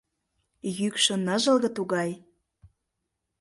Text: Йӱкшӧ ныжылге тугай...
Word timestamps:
Йӱкшӧ 0.77 1.15
ныжылге 1.25 1.69
тугай... 1.75 2.11